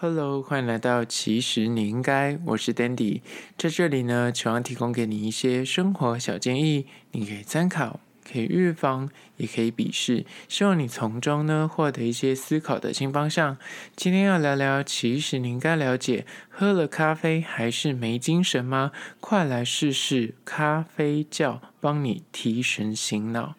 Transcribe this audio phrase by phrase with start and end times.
[0.00, 3.20] Hello，欢迎来到其实你应该，我是 Dandy，
[3.56, 13.58] 在这里呢，希望提供给你一些生活小建议，你可以参考，可以预防，也可以鄙视，希望你从中呢获得一些思考的新方向。
[13.96, 18.92] 今天要聊聊，其实你应该了解，喝了咖啡还是没精神吗？
[19.18, 23.56] 快来试试咖啡觉，帮你提神醒脑。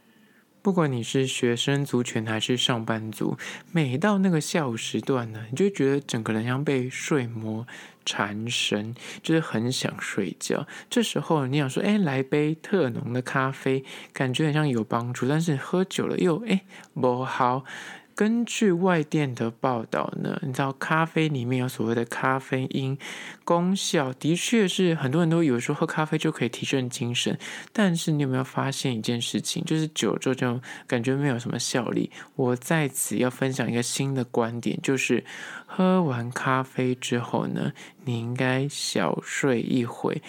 [0.69, 3.35] 不管你是学生族群还是上班族，
[3.71, 7.65] 每到那个下午时段呢，你就觉得整个人像被睡魔
[8.05, 8.93] 缠身，
[9.23, 10.67] 就是很想睡觉。
[10.87, 16.61] 这时候你想说，哎，来杯特浓的咖啡，感觉很像有帮助，但是喝酒了又哎
[16.93, 17.65] 不好。
[18.19, 22.97] 根据外电的报道呢，你知道咖啡里面有所谓的咖啡因
[23.45, 27.39] 功效，的确是很多人都以为说喝咖啡就可以提振精神，
[27.71, 32.11] 但是你有没有发现一件事情，就是久了之后就感觉没有什么效力。
[32.35, 35.23] 我在此要分享一个新的观点，就是
[35.65, 37.71] 喝完咖啡之后呢，
[38.03, 40.21] 你应该小睡一会，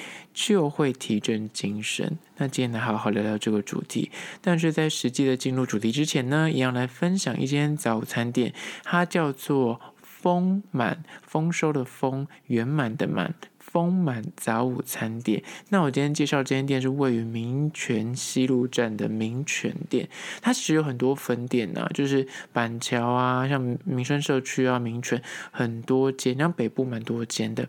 [0.48, 2.18] 就会提振精神。
[2.38, 4.10] 那今天来好好聊聊这个主题，
[4.40, 15.44] 但是在实际的进入主题之前呢，一样来分享一间早餐店，它叫做丰满，丰收的丰，圆满的满，丰满早午餐店。
[15.68, 20.08] 那我今天介绍这间店是位于民权西路站的民权店，
[20.40, 27.68] 它其实有很多分店呐、就是板桥啊，像民生社区啊，民权很多间，像北部蛮多间的。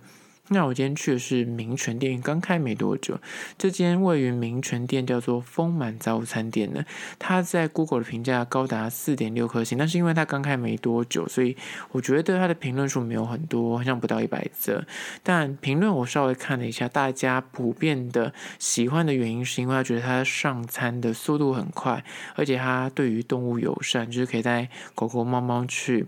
[0.53, 3.17] 那我今天去的是民权店，刚开没多久。
[3.57, 6.83] 这间位于民权店叫做丰满早餐店呢，
[7.17, 11.55] 它在 Google 的评价高达四点六颗星，但是因为它刚开没多久，所以
[11.91, 14.85] 我觉得它的评论数没有很多，好像不到一百则。
[15.23, 22.03] 但评论我稍微看了一下，大家普遍的喜欢的原因是因为他觉得它上餐的速度很快，
[22.35, 26.07] 而且它对于动物友善，就是可以带狗狗、猫猫去。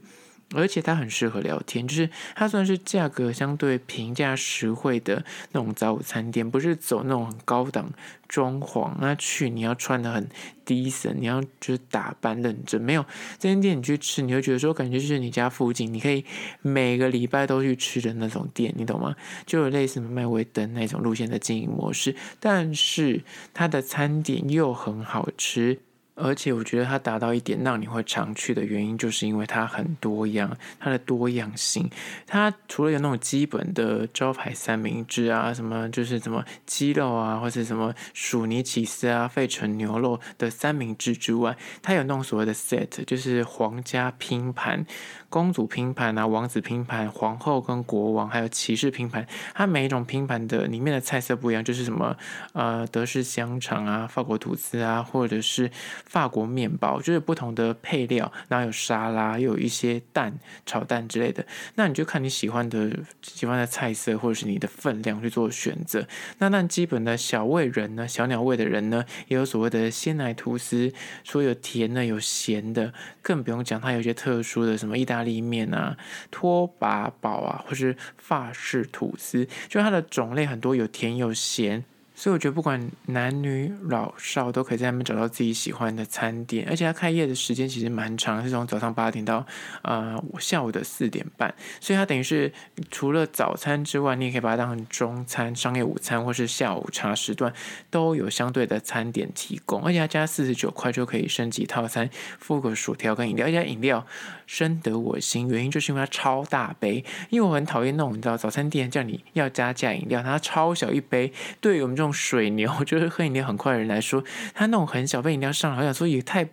[0.53, 7.91] 而且它很适合聊天，就是它算是价格相对平价实惠的那种早午餐店，不是走那种很高档
[8.27, 8.91] 装潢。
[8.99, 10.29] 那去你要穿得很
[10.63, 12.79] 低层，你要就是打扮认真。
[12.79, 13.03] 没有
[13.39, 16.23] 这间店你去吃，你会觉得说感觉就是你家附近，你可以
[16.61, 19.15] 每个礼拜都去吃的那种店，你懂吗？
[19.45, 25.79] 就有类似麦味登那种路线的经营模式，但是它的餐点又很好吃。
[26.15, 31.89] 而且我觉得它达到一点让你会常去的原因，就是因为它很多样，它的多样性。
[32.27, 44.85] 它除了有那种基本的招牌三明治啊，什么就是什么鸡肉啊，或者什么薯泥起司啊、费城牛肉的三明治之外，它有那种所谓的 set，就是皇家拼盘、
[45.29, 49.25] 公主拼盘啊、王子拼盘、皇后跟国王，还有骑士拼盘。
[49.55, 52.15] 它每一种拼盘的里面的菜色不一样，就是什么
[52.53, 55.71] 呃德式香肠啊、法国吐司啊，或者是。
[56.05, 61.45] 法国面包就是不同的配料，然后有沙拉，又有一些蛋、炒蛋之类的。
[61.75, 62.91] 那你就看你喜欢的、
[63.21, 66.07] 喜欢的菜色，或者是你的分量去做选择。
[66.37, 70.93] 那但基本的小胃人呢，小鸟胃的人呢，也有所谓的鲜奶吐司，
[71.23, 75.97] 说有甜的，有咸的，更不用讲，它有些特殊的什么意大利面啊、
[76.29, 81.83] 托把堡啊，或是法式吐司，就它的种类很多，有甜有咸。
[82.15, 89.45] 所以我觉得不管男女老少都可以在那边找到自己喜欢的餐点，而且它开业的时间其实蛮长，是从早上八点到
[89.81, 92.51] 呃下午的四点半，所以它等于是
[92.91, 97.51] 除了早餐之外，你也可以把它当成中餐、商业午餐或是下午茶时段
[97.89, 102.09] 都有相对的餐点提供，而且它加四十九块就可以升级套餐，
[102.39, 104.05] 附个薯条跟饮料，而且饮料
[104.47, 112.11] 深得我心，原因就是因为它超大杯，因为我很讨厌那种你知道早餐店叫你要加价饮料，它超小一杯，对于我们这种。
[112.13, 116.45] 水牛就是喝饮料很快的人来说，它那种很小杯饮料上来，我想说也太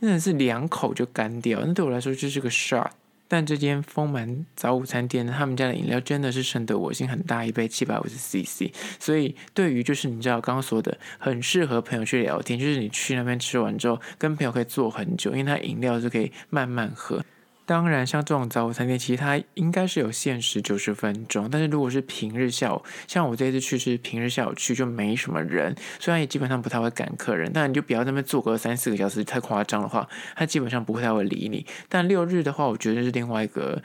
[0.00, 2.88] 真的是两口就干掉，那对我来说就是个 shot。
[3.26, 8.72] 但这间丰满早午餐店，他们家的饮料真的是深得我心，很大一杯，七百五十 CC。
[9.00, 17.24] 所以对于就是你知道刚刚说的，很适合朋友去聊天，就是你去那边吃完之后，跟朋友可以坐很久，因为它饮料就可以慢慢喝。
[17.66, 21.48] 当然，像这种早午餐店，其实它应该是有限时九十分钟。
[21.50, 27.50] 但是如果是平日下午，像我这次去是平日下午去，就没什么人，虽然也基本上不太会赶客人。
[27.54, 31.66] 但你就不要在那边坐个三四个小时，太夸张的话，他基本上不会太会理你。
[31.88, 33.82] 但六日的话，我觉得是另外一个。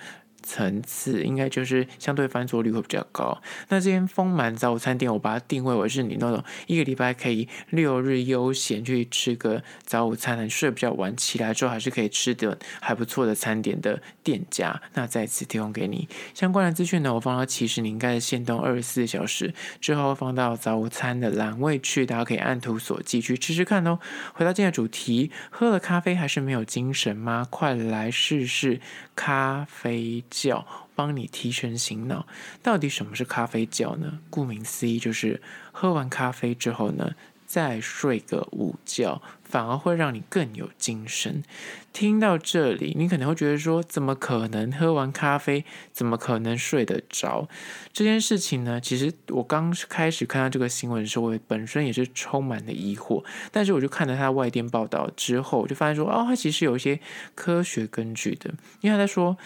[0.49, 3.39] 层次应该就是相对翻桌率会比较高。
[3.67, 14.81] 那这间丰满早餐店，我把它定位为是你那种一个礼拜可以六日悠闲去吃个早午餐，你睡比较晚，起来之后还是可以吃的还不错的餐点的店家。
[14.95, 23.99] 那再次提供给你相关的资讯呢，我放到其实你应该是限动二十四小时之后放到早午餐的栏位去，大家可以按图索骥去吃吃看哦。
[24.33, 27.45] 回到今天的主题，喝了咖啡还是没有精神吗？
[27.51, 28.81] 快来试试
[29.15, 30.23] 咖啡。
[30.47, 30.65] 觉，
[30.95, 32.25] 帮你提神醒脑。
[32.63, 34.19] 到底什么是咖啡觉呢？
[34.29, 35.41] 顾名思义，就是
[35.71, 37.13] 喝完咖啡之后呢，
[37.45, 41.43] 再睡个午觉，反而会让你更有精神。
[41.91, 47.47] 听到这里，你可能会觉得说：怎么可能喝完咖啡，怎么可能睡得着？
[47.91, 53.23] 这件事情呢，其实我刚开始看到这个新闻的时候，我本身也是充满了疑惑。
[53.51, 56.99] 但是我就看了他外电报道之后，我就发现说：哦，他其实有一些
[57.33, 59.37] 科学根据的，因为他在说。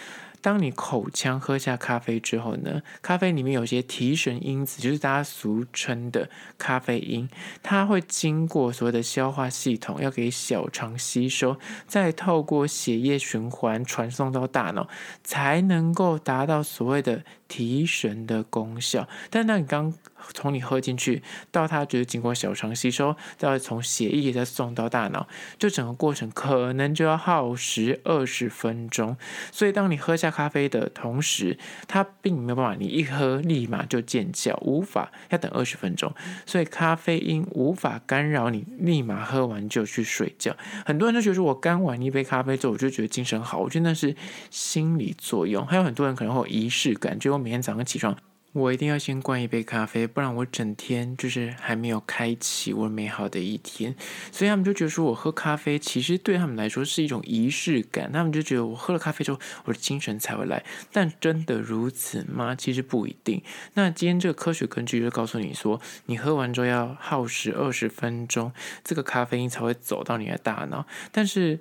[0.44, 7.26] 当你口腔喝下咖啡之后呢，咖啡里面有些提神因子，就是大家俗称的咖啡因，
[7.62, 11.56] 它会经过所谓的消化系统，要给小肠吸收，
[11.86, 14.86] 再透过血液循环传送到大脑，
[15.22, 19.08] 才能够达到所谓的提神的功效。
[19.30, 19.94] 但当你刚
[20.34, 25.26] 从你喝进去到它就是经过小肠吸收，再从血液再送到大脑，
[25.58, 29.16] 就整个过程可能就要耗时二十分钟。
[29.50, 36.12] 所以当你喝下咖啡的同时，它并没有办法，你一喝立马就见效，无法要等二十分钟。
[36.44, 40.56] 所以咖啡因无法干扰你立马喝完就去睡觉。
[40.84, 44.16] 很多人都觉得我干完一杯咖啡之后，我就觉得精神好，我觉得那是
[44.50, 45.64] 心理作用。
[45.64, 48.16] 还有很多人可能会有仪式感，就我每天早上起床。
[48.54, 53.96] 我一定要先灌一杯咖啡，不然我整天就是还没有开启我美好的一天。
[54.30, 58.12] 所以他们就觉得说，我喝咖啡其实对他们来说是一种仪式感。
[58.12, 60.64] 他们就觉得我喝了咖啡之后，我的精神才会来。
[60.92, 62.54] 但真的如此吗？
[62.54, 63.42] 其实不一定。
[63.72, 68.52] 那今天这个科学根据就告诉你说，你喝完之后要耗时二十分钟，
[68.84, 70.86] 这个咖啡因才会走到你的大脑。
[71.10, 71.58] 但是。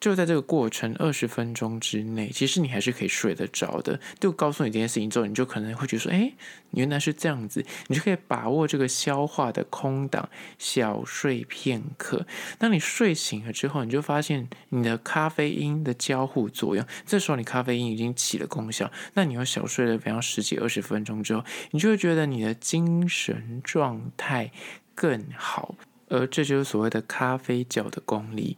[0.00, 3.98] 就在这个过程二十分钟之内，其实你还是可以睡得着的。
[4.20, 6.32] 就告诉你这件事情之后，你就可能会觉得说：“哎，
[6.72, 10.28] 原来是这样子。”你就可以把握这个消化的空档，
[10.58, 12.26] 小睡片刻。
[12.58, 18.90] 当你睡醒了之后，你就发现你的咖啡因的交互作用，这时候你咖啡因已经起了功效。
[19.14, 24.50] 那你又小睡了，比方十几二十分钟之后，你就会觉得你的精神状态
[24.94, 25.74] 更好。
[26.08, 28.56] 而这就是所谓的咖啡觉的功力。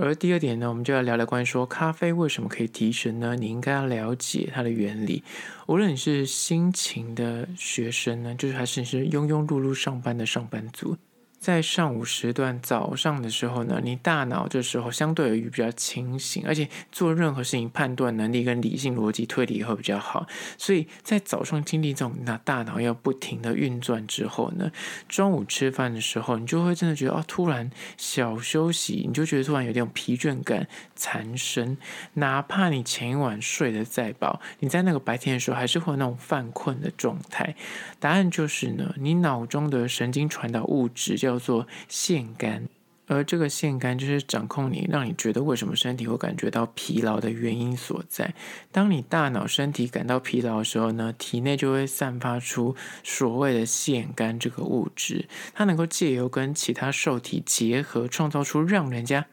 [0.00, 3.34] 而第二点呢，我们就要聊聊关于说咖啡为什么可以提神呢？
[3.34, 5.24] 你应该要了解它的原理。
[5.66, 10.96] 无论你是辛勤的学生呢，就是还是你是庸庸碌碌上班的上班族。
[11.38, 20.26] 在上午时段早上的时候呢，你大脑这时候相对而言比较清醒，而且做任何事情判断能力跟理性逻辑推理也会比较好。
[20.56, 24.72] 所以在早上经历这种那大脑要不停的运转之后呢，
[25.08, 31.78] 中午吃饭的时候，你就会真的觉得哦，突然小休息，你就觉得突然有点疲倦感缠身。
[32.14, 37.54] 哪怕你前一晚睡得再饱，你在那个白天的时候还是会有那种犯困的状态。
[38.00, 41.27] 答案就是呢，你脑中的神经传导物质叫。
[41.28, 42.62] 叫做腺苷，
[43.06, 48.34] 而这个腺苷就是掌控你，让你觉得为什么身体会感觉到疲劳的原因所在。
[48.72, 59.26] 当你大脑、身体感到疲劳的时候呢，体内就会散发出所谓的腺苷这个物质，它能够借由跟其他受体结合，创造出让人家。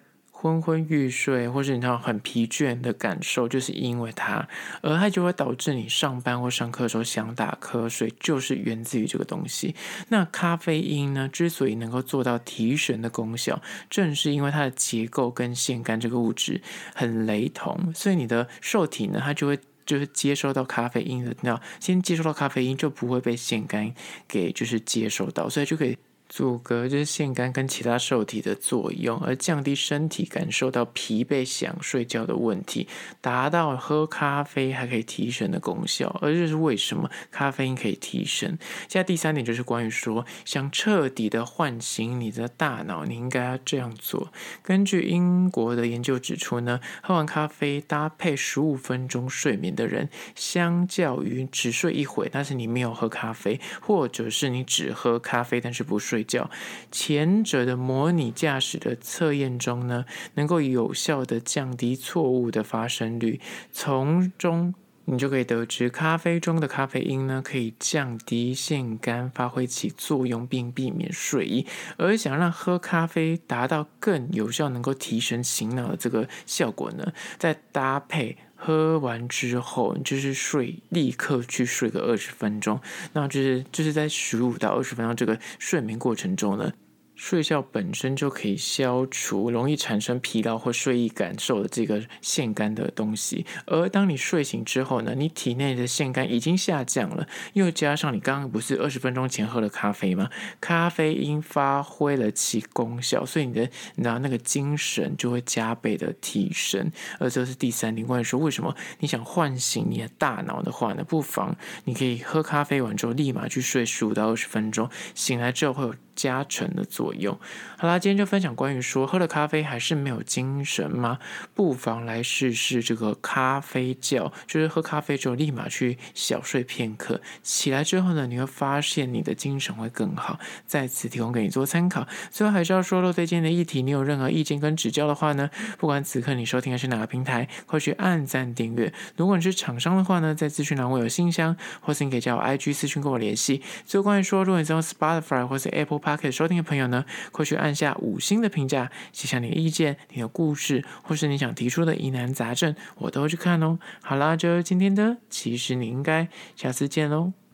[0.45, 4.47] 昏昏欲睡，或是你知道很疲倦的感受，就是因为它，
[4.83, 9.73] 而它就会导致你上班或上课的时候想打瞌睡，就是源自于这个东西。
[10.09, 13.59] 那咖啡因呢，之所以能够做到提神的功效，
[13.89, 16.61] 正是因为它的结构跟腺苷这个物质
[16.93, 23.91] 很雷同，所以你的受体呢，它就会就是接收到咖啡因的，那先接收到咖啡因，就不会被腺苷
[24.27, 25.97] 给就是接收到，所以就可以。
[26.27, 32.87] 阻隔就是腺苷跟其他受体的作用，而降低身体感受到疲惫、想睡觉的问题，
[33.21, 36.07] 达到喝咖啡还可以提神的功效。
[36.21, 38.57] 而这是为什么咖啡因可以提神？
[38.89, 44.33] 现在第三点就是关于说，想彻底的唤醒你的大脑，你应该要这样做。
[44.63, 56.14] 根据英国的研究指出呢，喝完咖啡搭配十五分钟睡眠的人，相较于只睡一会，但是你没有喝咖啡，或者是你只喝咖啡但是不睡。
[56.15, 56.49] 睡觉。
[56.93, 60.05] 前者的模拟驾驶的测验中呢，
[60.35, 63.41] 能够有效的降低错误的发生率，
[63.73, 64.73] 从中
[65.05, 71.65] 你就可以得知，咖啡中的咖啡因呢，可以降低腺苷发挥其作用，并避免睡意。
[71.97, 78.37] 而想让喝咖啡达到更有效、能够提神醒脑的这个效果呢，再搭配。
[78.57, 82.79] 喝完之后，就是睡，立刻去睡个二十分钟。
[83.13, 86.73] 那就是就是在十五到二十分钟这个睡眠过程中呢，
[87.15, 100.29] 睡觉本身就可以消除容易产生疲劳或睡意感受的这个腺苷的东西，而当你睡醒之后呢，你体内的腺苷已经下降了，又加上你刚刚不是二十分钟前喝了咖啡吗？
[100.59, 103.61] 咖啡因发挥了其功效，所以你的
[103.95, 106.91] 你知道那个精神就会加倍的提升。
[107.19, 111.03] 而这是第三点，关于说为什么你想唤醒你的大脑的话呢？
[111.03, 111.55] 不妨
[111.85, 115.95] 你可以喝咖啡完之后立马去睡十五到二十分钟，醒来之后会有。
[116.15, 117.37] 加成的作用。
[117.77, 121.19] 好啦，今天就分享关于说喝了咖啡还是没有精神吗？
[121.53, 130.39] 不妨来试试这个咖啡觉，就是喝咖啡之后立马去小睡片刻，起来之后呢，你会发现你的精神会更好。
[130.65, 132.07] 在此提供给你做参考。
[132.31, 138.93] 最后还是要说，若对今天的议题你有任何意见跟指教的话呢，不管此刻你收听的是哪个平台，快去按赞订阅。
[139.17, 143.61] 如果你是厂商的话呢，在资讯栏我有信箱，或是你可以加我 IG 私讯跟我联系。
[143.85, 153.79] 最后关于说，如果你在用 Spotify 或是 Apple 可以收听的朋友呢，快去按下五星的评价，写下你的意见、你的故事，或是你想提出的疑难杂症，我都会去看哦。
[154.01, 157.44] 好啦，就今天的，其实你应该下次见喽。